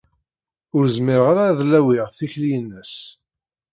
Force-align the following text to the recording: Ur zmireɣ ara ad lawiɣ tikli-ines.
Ur 0.75 0.83
zmireɣ 0.95 1.25
ara 1.31 1.43
ad 1.47 1.59
lawiɣ 1.71 2.07
tikli-ines. 2.17 2.93